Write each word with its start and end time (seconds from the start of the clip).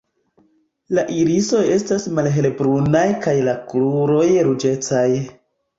La 0.99 1.03
irisoj 1.17 1.61
estas 1.75 2.07
malhelbrunaj 2.21 3.07
kaj 3.27 3.37
la 3.51 3.55
kruroj 3.71 4.27
ruĝecaj. 4.51 5.09